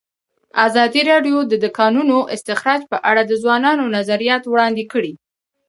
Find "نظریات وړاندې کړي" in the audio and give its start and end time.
3.97-5.13